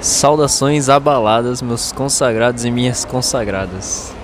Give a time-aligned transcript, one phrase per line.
[0.00, 4.14] Saudações abaladas, meus consagrados e minhas consagradas.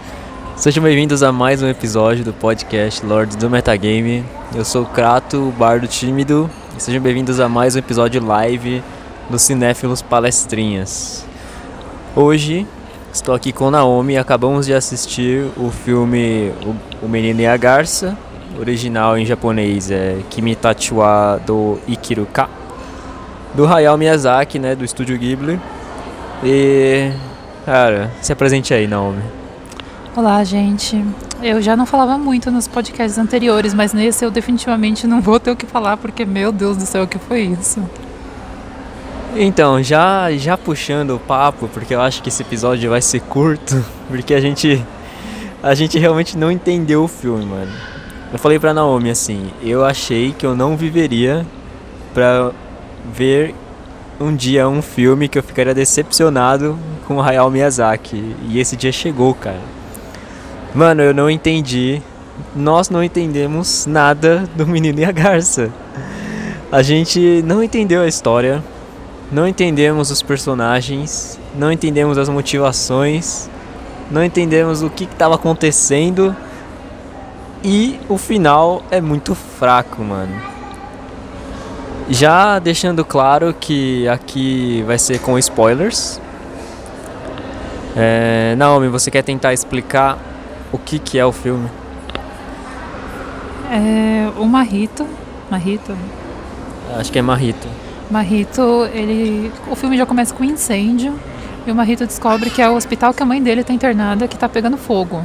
[0.54, 4.22] Sejam bem-vindos a mais um episódio do podcast Lords do Metagame.
[4.54, 8.82] Eu sou o Krato, o bardo tímido, e sejam bem-vindos a mais um episódio live
[9.30, 11.24] do Cinéfilos Palestrinhas.
[12.15, 12.67] Hoje
[13.13, 16.52] estou aqui com Naomi acabamos de assistir o filme
[17.01, 18.16] O Menino e a Garça,
[18.61, 22.62] original em japonês é Kimi Tachiwa do Ikiruka
[23.55, 25.60] do Hayao Miyazaki, né, do estúdio Ghibli.
[26.43, 27.12] E
[27.65, 29.23] cara, se apresente aí, Naomi.
[30.16, 31.02] Olá, gente.
[31.43, 35.51] Eu já não falava muito nos podcasts anteriores, mas nesse eu definitivamente não vou ter
[35.51, 37.83] o que falar porque meu Deus do céu, o que foi isso?
[39.34, 43.82] Então, já já puxando o papo, porque eu acho que esse episódio vai ser curto,
[44.09, 44.84] porque a gente
[45.62, 47.73] a gente realmente não entendeu o filme, mano.
[48.32, 51.46] Eu falei pra Naomi assim, eu achei que eu não viveria
[52.12, 52.51] pra
[53.15, 53.55] ver
[54.20, 58.37] um dia um filme que eu ficaria decepcionado com o Hayao Miyazaki.
[58.49, 59.60] E esse dia chegou, cara.
[60.74, 62.01] Mano, eu não entendi.
[62.54, 65.70] Nós não entendemos nada do Menino e a Garça.
[66.70, 68.62] A gente não entendeu a história,
[69.30, 73.50] não entendemos os personagens, não entendemos as motivações,
[74.10, 76.34] não entendemos o que estava acontecendo
[77.62, 80.52] e o final é muito fraco, mano.
[82.12, 86.20] Já deixando claro que aqui vai ser com spoilers.
[87.96, 90.18] É, Naomi, você quer tentar explicar
[90.70, 91.70] o que, que é o filme?
[93.70, 95.06] É, o Marrito,
[95.50, 95.96] Marrito?
[96.98, 97.66] Acho que é Marrito.
[98.10, 101.18] Marrito, ele, o filme já começa com um incêndio
[101.66, 104.34] e o Marrito descobre que é o hospital que a mãe dele está internada que
[104.34, 105.24] está pegando fogo.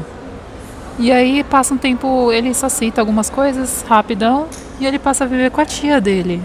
[0.97, 4.47] E aí passa um tempo, ele só cita algumas coisas rapidão
[4.79, 6.41] e ele passa a viver com a tia dele,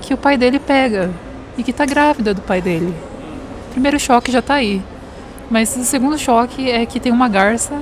[0.00, 1.10] que o pai dele pega
[1.56, 2.94] e que tá grávida do pai dele.
[3.68, 4.82] O primeiro choque já tá aí.
[5.50, 7.80] Mas o segundo choque é que tem uma garça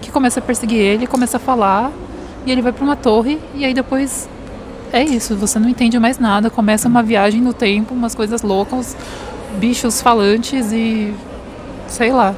[0.00, 1.90] que começa a perseguir ele, começa a falar,
[2.46, 4.28] e ele vai para uma torre, e aí depois
[4.92, 8.96] é isso, você não entende mais nada, começa uma viagem no tempo, umas coisas loucas,
[9.58, 11.14] bichos falantes e
[11.86, 12.34] sei lá.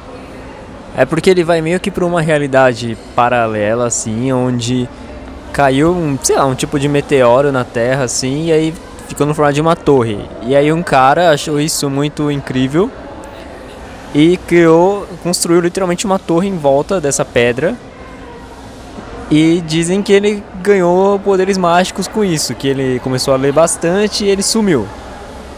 [0.95, 4.87] É porque ele vai meio que para uma realidade paralela assim, onde
[5.51, 8.73] caiu um, sei lá, um tipo de meteoro na Terra assim, e aí
[9.07, 10.19] ficou no formato de uma torre.
[10.43, 12.89] E aí um cara achou isso muito incrível
[14.13, 17.75] e criou, construiu literalmente uma torre em volta dessa pedra.
[19.31, 24.25] E dizem que ele ganhou poderes mágicos com isso, que ele começou a ler bastante
[24.25, 24.87] e ele sumiu.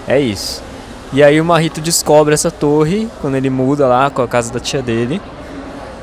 [0.08, 0.64] É isso.
[1.12, 4.60] E aí o Marito descobre essa torre quando ele muda lá com a casa da
[4.60, 5.22] tia dele.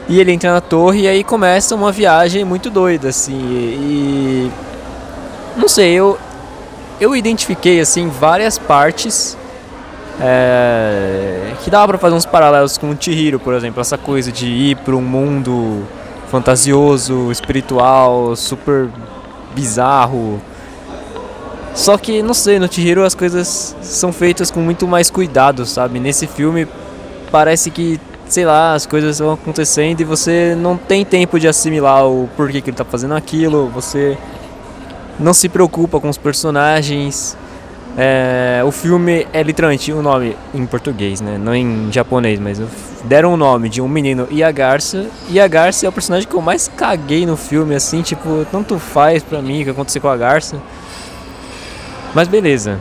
[0.09, 3.39] E ele entra na torre e aí começa uma viagem muito doida, assim.
[3.39, 4.51] E.
[5.57, 6.19] Não sei, eu,
[7.03, 9.37] eu identifiquei assim várias partes
[10.21, 14.47] é, que dava para fazer uns paralelos com o Chihiro, por exemplo, essa coisa de
[14.47, 15.83] ir para um mundo
[16.31, 18.89] fantasioso, espiritual, super
[19.53, 20.41] bizarro.
[21.75, 25.99] Só que não sei, no Chihiro as coisas são feitas com muito mais cuidado, sabe?
[25.99, 26.69] Nesse filme
[27.33, 27.99] parece que,
[28.29, 32.61] sei lá, as coisas vão acontecendo e você não tem tempo de assimilar o porquê
[32.61, 34.17] que ele tá fazendo aquilo, você
[35.19, 37.37] não se preocupa com os personagens.
[37.97, 41.39] É, o filme é literalmente o um nome em português, né?
[41.39, 42.61] Não em japonês, mas
[43.05, 45.07] deram o nome de um menino e a garça.
[45.29, 48.79] E a garça é o personagem que eu mais caguei no filme, assim, tipo, tanto
[48.79, 50.57] faz pra mim o que aconteceu com a garça.
[52.15, 52.79] Mas beleza.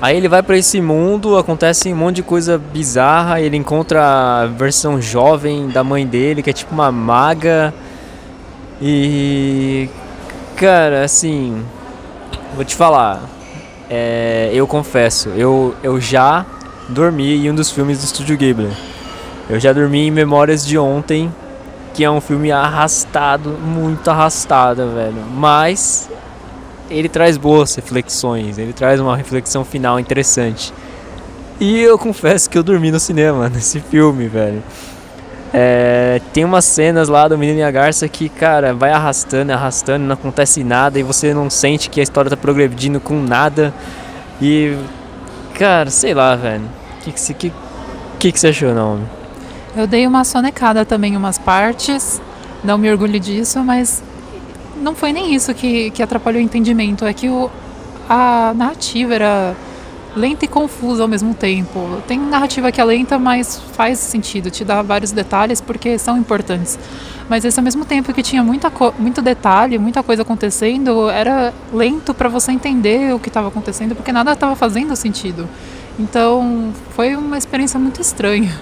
[0.00, 4.46] Aí ele vai para esse mundo, acontece um monte de coisa bizarra, ele encontra a
[4.46, 7.72] versão jovem da mãe dele, que é tipo uma maga.
[8.80, 9.88] E
[10.62, 11.60] Cara, assim,
[12.54, 13.20] vou te falar.
[13.90, 16.46] É, eu confesso, eu, eu já
[16.88, 18.70] dormi em um dos filmes do Estúdio Ghibli.
[19.50, 21.34] Eu já dormi em Memórias de Ontem,
[21.92, 25.24] que é um filme arrastado, muito arrastado, velho.
[25.34, 26.08] Mas
[26.88, 30.72] ele traz boas reflexões, ele traz uma reflexão final interessante.
[31.58, 34.62] E eu confesso que eu dormi no cinema nesse filme, velho.
[35.54, 40.04] É, tem umas cenas lá do Menino e a Garça que, cara, vai arrastando, arrastando,
[40.04, 43.72] não acontece nada e você não sente que a história tá progredindo com nada.
[44.40, 44.76] E,
[45.54, 46.64] cara, sei lá, velho.
[46.64, 47.52] O que, que, que,
[48.18, 49.00] que, que você achou, não?
[49.76, 52.20] Eu dei uma sonecada também em umas partes,
[52.64, 54.02] não me orgulho disso, mas
[54.80, 57.04] não foi nem isso que, que atrapalhou o entendimento.
[57.04, 57.50] É que o,
[58.08, 59.54] a narrativa era
[60.14, 62.02] lenta e confusa ao mesmo tempo.
[62.06, 66.78] Tem narrativa que é lenta, mas faz sentido, te dá vários detalhes porque são importantes.
[67.28, 72.12] Mas esse ao mesmo tempo que tinha muita muito detalhe, muita coisa acontecendo, era lento
[72.12, 75.48] para você entender o que estava acontecendo porque nada estava fazendo sentido.
[75.98, 78.60] Então foi uma experiência muito estranha.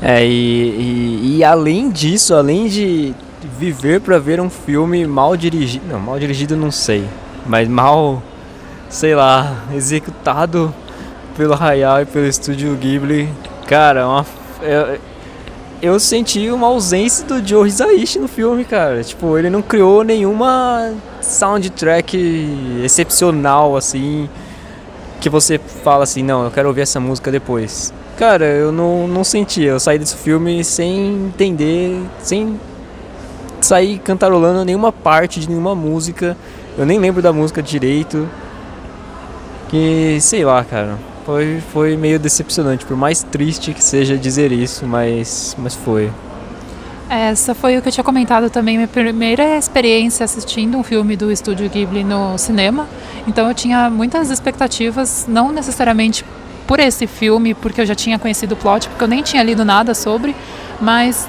[0.00, 3.14] É, e, e, e além disso, além de
[3.58, 5.86] viver para ver um filme mal dirigido.
[5.88, 7.04] Não, mal dirigido não sei.
[7.46, 8.22] Mas mal,
[8.88, 10.74] sei lá, executado
[11.36, 13.28] pelo Hayao e pelo estúdio Ghibli.
[13.66, 14.26] Cara, uma,
[14.62, 14.98] eu,
[15.80, 19.02] eu senti uma ausência do Joe Hisaishi no filme, cara.
[19.04, 24.28] Tipo, ele não criou nenhuma soundtrack excepcional, assim,
[25.20, 27.92] que você fala assim, não, eu quero ouvir essa música depois.
[28.16, 29.62] Cara, eu não, não senti.
[29.62, 32.58] Eu saí desse filme sem entender, sem
[33.60, 36.36] sair cantarolando nenhuma parte de nenhuma música.
[36.76, 38.28] Eu nem lembro da música direito.
[39.68, 40.98] Que, sei lá, cara.
[41.24, 46.10] Foi, foi meio decepcionante, por mais triste que seja dizer isso, mas, mas foi.
[47.10, 51.32] Essa foi o que eu tinha comentado também, minha primeira experiência assistindo um filme do
[51.32, 52.86] Estúdio Ghibli no cinema.
[53.26, 56.24] Então eu tinha muitas expectativas, não necessariamente
[56.66, 59.64] por esse filme, porque eu já tinha conhecido o plot, porque eu nem tinha lido
[59.64, 60.36] nada sobre,
[60.80, 61.28] mas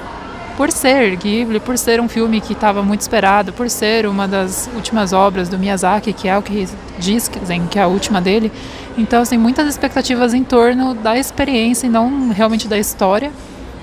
[0.60, 4.68] por ser Ghibli, por ser um filme que estava muito esperado, por ser uma das
[4.74, 6.68] últimas obras do Miyazaki, que é o que
[6.98, 8.52] dizem que é a última dele.
[8.98, 13.32] Então, assim, muitas expectativas em torno da experiência e não realmente da história,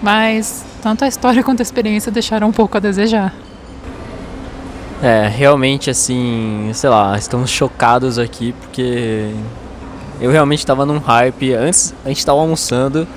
[0.04, 3.34] mas tanto a história quanto a experiência deixaram um pouco a desejar.
[5.02, 9.32] É, realmente assim, sei lá, estamos chocados aqui porque
[10.22, 11.56] eu realmente estava num hype.
[11.56, 13.08] Antes a gente estava almoçando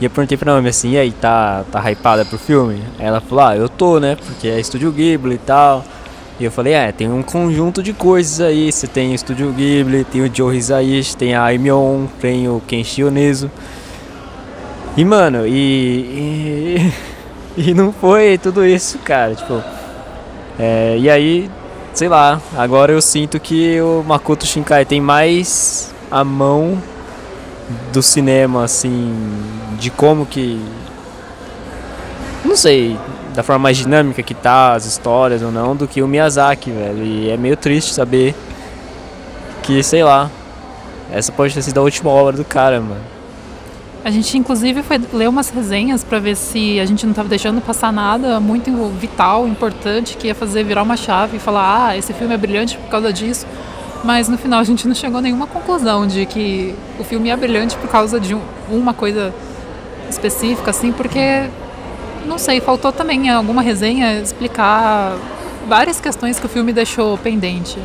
[0.00, 2.82] e eu perguntei pra Naomi assim, e aí, tá, tá hypada pro filme?
[2.98, 4.16] Aí ela falou, ah, eu tô, né?
[4.16, 5.84] Porque é Estúdio Ghibli e tal.
[6.38, 8.72] E eu falei, é, tem um conjunto de coisas aí.
[8.72, 13.04] Você tem o Estúdio Ghibli, tem o Joe Hisaishi, tem a Aimion, tem o Kenshi
[13.04, 13.50] Onezu.
[14.96, 16.92] E, mano, e, e...
[17.56, 19.32] E não foi tudo isso, cara.
[19.32, 19.62] Tipo...
[20.58, 21.48] É, e aí,
[21.92, 26.80] sei lá, agora eu sinto que o Makoto Shinkai tem mais a mão
[27.92, 29.14] do cinema, assim,
[29.78, 30.60] de como que.
[32.44, 32.96] Não sei,
[33.34, 37.04] da forma mais dinâmica que tá as histórias ou não, do que o Miyazaki, velho.
[37.04, 38.34] E é meio triste saber
[39.62, 40.30] que, sei lá,
[41.12, 43.00] essa pode ter sido a última obra do cara, mano.
[44.04, 47.62] A gente inclusive foi ler umas resenhas para ver se a gente não estava deixando
[47.62, 52.12] passar nada muito vital, importante, que ia fazer virar uma chave e falar: "Ah, esse
[52.12, 53.46] filme é brilhante por causa disso".
[54.04, 57.36] Mas no final a gente não chegou a nenhuma conclusão de que o filme é
[57.36, 58.36] brilhante por causa de
[58.68, 59.32] uma coisa
[60.08, 61.48] específica, assim, porque,
[62.26, 65.16] não sei, faltou também em alguma resenha explicar
[65.66, 67.78] várias questões que o filme deixou pendente.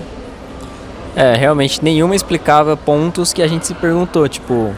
[1.16, 4.74] É, realmente nenhuma explicava pontos que a gente se perguntou, tipo.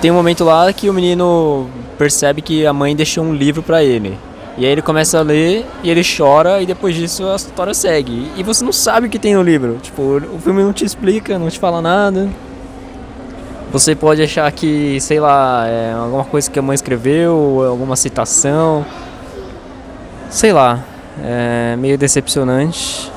[0.00, 3.82] Tem um momento lá que o menino percebe que a mãe deixou um livro para
[3.82, 4.18] ele.
[4.58, 8.30] E aí ele começa a ler e ele chora e depois disso a história segue.
[8.36, 9.78] E você não sabe o que tem no livro.
[9.82, 10.02] Tipo,
[10.34, 12.28] o filme não te explica, não te fala nada.
[13.76, 18.86] Você pode achar que, sei lá, é alguma coisa que a mãe escreveu, alguma citação.
[20.30, 20.82] Sei lá,
[21.22, 23.12] é meio decepcionante.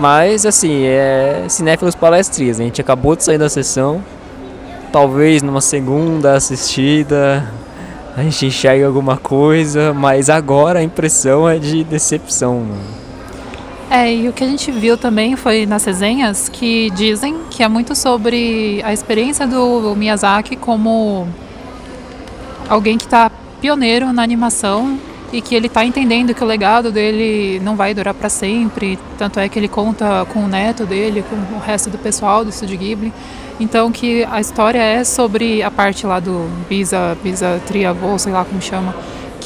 [0.00, 2.58] Mas assim, é cinéfilos palestrias.
[2.58, 4.02] A gente acabou de sair da sessão.
[4.90, 7.48] Talvez numa segunda assistida
[8.16, 12.66] a gente enxerga alguma coisa, mas agora a impressão é de decepção.
[13.96, 17.68] É, e o que a gente viu também foi nas resenhas que dizem que é
[17.68, 21.26] muito sobre a experiência do Miyazaki como
[22.68, 24.98] alguém que está pioneiro na animação
[25.32, 28.98] e que ele está entendendo que o legado dele não vai durar para sempre.
[29.16, 32.50] Tanto é que ele conta com o neto dele, com o resto do pessoal do
[32.50, 33.10] Estúdio Ghibli.
[33.58, 38.44] Então que a história é sobre a parte lá do Bisa, Bisa Triavô, sei lá
[38.44, 38.94] como chama,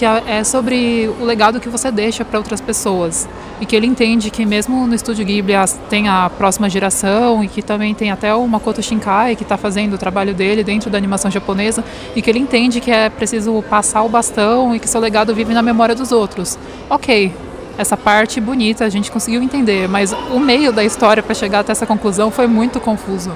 [0.00, 3.28] que é sobre o legado que você deixa para outras pessoas.
[3.60, 5.52] E que ele entende que mesmo no Estúdio Ghibli
[5.90, 9.92] tem a próxima geração e que também tem até o Makoto Shinkai que está fazendo
[9.92, 11.84] o trabalho dele dentro da animação japonesa
[12.16, 15.52] e que ele entende que é preciso passar o bastão e que seu legado vive
[15.52, 16.58] na memória dos outros.
[16.88, 17.30] Ok,
[17.76, 21.72] essa parte bonita a gente conseguiu entender, mas o meio da história para chegar até
[21.72, 23.32] essa conclusão foi muito confuso.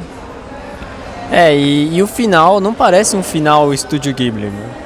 [1.31, 4.84] É, e, e, o final não parece um final Estúdio Ghibli, né?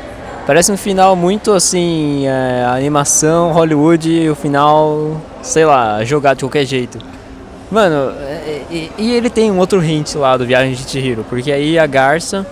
[0.49, 6.45] Parece um final muito assim, é, animação, Hollywood, e o final, sei lá, jogado de
[6.45, 6.99] qualquer jeito.
[7.71, 11.53] Mano, é, e, e, ele tem um outro hint lá do Viagem de Chihiro, porque
[11.53, 12.47] aí a garça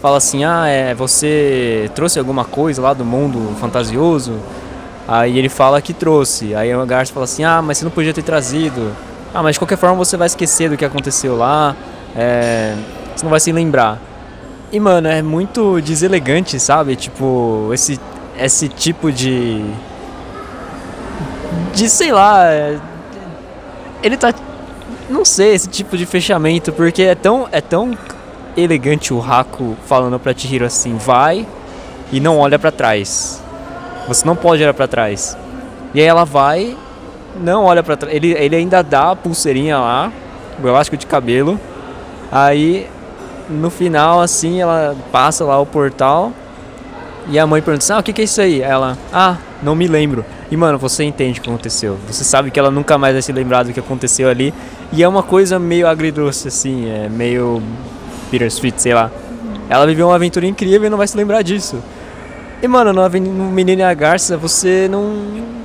[0.00, 4.38] fala assim, ah, é, você trouxe alguma coisa lá do mundo fantasioso?
[5.06, 8.14] Aí ele fala que trouxe, aí a garça fala assim, ah, mas você não podia
[8.14, 8.92] ter trazido.
[9.34, 11.76] Ah, mas de qualquer forma você vai esquecer do que aconteceu lá.
[12.16, 12.74] É,
[13.14, 14.09] você não vai se lembrar.
[14.72, 16.94] E, mano, é muito deselegante, sabe?
[16.94, 17.98] Tipo, esse,
[18.38, 19.64] esse tipo de.
[21.74, 22.46] De sei lá.
[22.46, 22.78] É,
[24.02, 24.32] ele tá.
[25.08, 27.48] Não sei, esse tipo de fechamento, porque é tão.
[27.50, 27.96] É tão
[28.56, 31.46] elegante o Haku falando pra Chihiro assim: vai
[32.12, 33.42] e não olha para trás.
[34.06, 35.36] Você não pode olhar para trás.
[35.92, 36.76] E aí ela vai,
[37.40, 38.14] não olha para trás.
[38.14, 40.12] Ele, ele ainda dá a pulseirinha lá,
[40.62, 41.58] o elástico de cabelo.
[42.30, 42.88] Aí
[43.50, 46.32] no final, assim, ela passa lá o portal.
[47.28, 48.60] E a mãe pergunta assim: Ah, o que, que é isso aí?
[48.62, 50.24] Ela, ah, não me lembro.
[50.50, 51.96] E mano, você entende o que aconteceu.
[52.08, 54.52] Você sabe que ela nunca mais vai se lembrar do que aconteceu ali.
[54.92, 57.62] E é uma coisa meio agridoce, assim, é meio
[58.30, 59.10] bittersweet, sei lá.
[59.68, 61.80] Ela viveu uma aventura incrível e não vai se lembrar disso.
[62.62, 65.60] E mano, no, no Menino e a Garça, você não.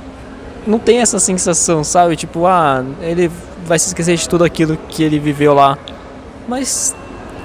[0.66, 2.16] Não tem essa sensação, sabe?
[2.16, 3.30] Tipo, ah, ele
[3.64, 5.76] vai se esquecer de tudo aquilo que ele viveu lá.
[6.48, 6.94] Mas.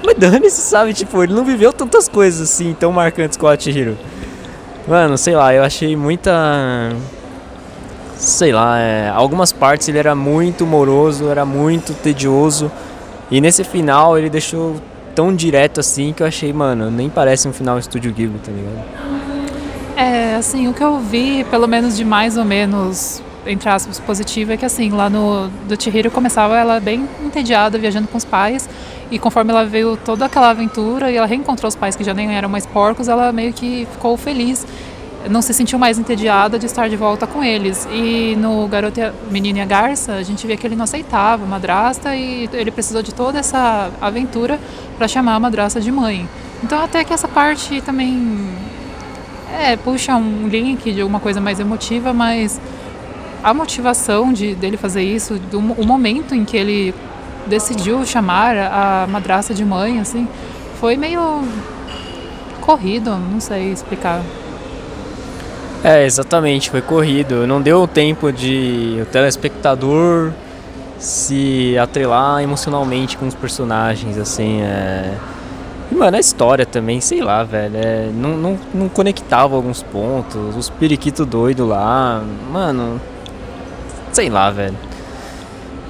[0.04, 0.92] Mas dane-se, sabe?
[0.92, 3.96] Tipo, ele não viveu tantas coisas assim tão marcantes com o Chihiro.
[4.86, 6.90] Mano, sei lá, eu achei muita.
[8.16, 12.70] Sei lá, é, algumas partes ele era muito moroso, era muito tedioso.
[13.30, 14.76] E nesse final ele deixou
[15.14, 19.22] tão direto assim que eu achei, mano, nem parece um final Estúdio Ghibli, tá ligado?
[19.96, 24.52] É, assim, o que eu vi, pelo menos de mais ou menos, entre aspas, positivo,
[24.52, 28.68] é que assim, lá no do Chihiro começava ela bem entediada, viajando com os pais,
[29.10, 32.34] e conforme ela veio toda aquela aventura e ela reencontrou os pais que já nem
[32.34, 34.66] eram mais porcos, ela meio que ficou feliz,
[35.28, 37.86] não se sentiu mais entediada de estar de volta com eles.
[37.92, 41.46] E no Garoto Menino e a Garça, a gente vê que ele não aceitava a
[41.46, 44.58] madrasta e ele precisou de toda essa aventura
[44.96, 46.28] para chamar a madrasta de mãe.
[46.62, 48.48] Então até que essa parte também
[49.60, 52.60] é, puxa um link de alguma coisa mais emotiva, mas
[53.42, 56.94] a motivação de, dele fazer isso, do, o momento em que ele
[57.46, 60.28] decidiu chamar a madraça de mãe, assim,
[60.78, 61.42] foi meio
[62.60, 64.22] corrido, não sei explicar.
[65.82, 67.46] É, exatamente, foi corrido.
[67.46, 70.32] Não deu tempo de o telespectador
[70.98, 75.16] se atrelar emocionalmente com os personagens, assim, é
[76.02, 77.76] mano, a história também, sei lá, velho.
[77.76, 80.56] É, não, não, não conectava alguns pontos.
[80.56, 82.22] Os periquitos doidos lá.
[82.50, 83.00] Mano.
[84.12, 84.76] Sei lá, velho.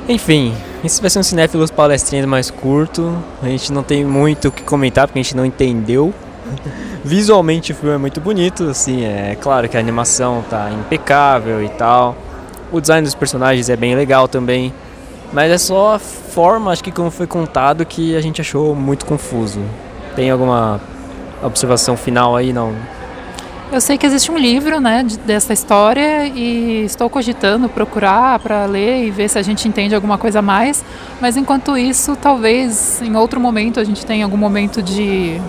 [0.09, 3.17] Enfim, esse vai ser um Cinéfilos Palestrinhas mais curto.
[3.43, 6.15] A gente não tem muito o que comentar porque a gente não entendeu.
[7.05, 11.69] Visualmente o filme é muito bonito, assim, é claro que a animação tá impecável e
[11.69, 12.17] tal.
[12.71, 14.73] O design dos personagens é bem legal também.
[15.33, 19.07] Mas é só a forma, acho que como foi contado, que a gente achou muito
[19.07, 19.61] confuso.
[20.15, 20.81] Tem alguma
[21.43, 22.75] observação final aí, não?
[23.73, 29.07] Eu sei que existe um livro, né, dessa história e estou cogitando procurar para ler
[29.07, 30.85] e ver se a gente entende alguma coisa a mais.
[31.23, 35.41] Mas enquanto isso, talvez em outro momento a gente tenha algum momento de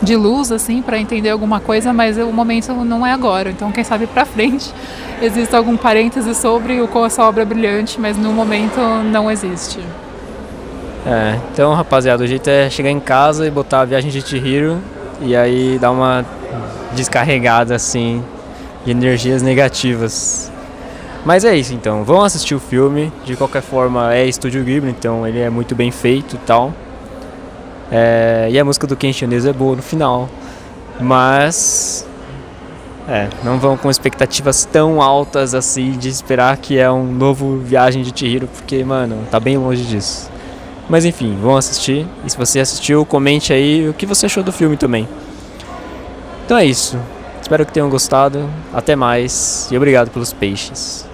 [0.00, 3.50] de luz assim para entender alguma coisa, mas o momento não é agora.
[3.50, 4.72] Então, quem sabe para frente
[5.20, 8.78] existe algum parêntese sobre o qual essa obra é brilhante, mas no momento
[9.10, 9.80] não existe.
[11.04, 14.80] É, então rapaziada, o jeito é chegar em casa e botar a viagem de Chihiro
[15.20, 16.24] e aí dar uma
[16.94, 18.24] descarregada assim
[18.84, 20.50] de energias negativas.
[21.24, 25.26] Mas é isso então, vão assistir o filme, de qualquer forma é Estúdio Ghibli, então
[25.26, 26.72] ele é muito bem feito e tal.
[27.92, 30.28] É, e a música do Ken Shionezu é boa no final.
[31.00, 32.06] Mas
[33.08, 38.02] é, não vão com expectativas tão altas assim de esperar que é um novo Viagem
[38.02, 40.29] de Chihiro, porque, mano, tá bem longe disso.
[40.90, 42.04] Mas enfim, vão assistir.
[42.24, 45.08] E se você assistiu, comente aí o que você achou do filme também.
[46.44, 46.98] Então é isso.
[47.40, 48.50] Espero que tenham gostado.
[48.74, 51.08] Até mais e obrigado pelos peixes.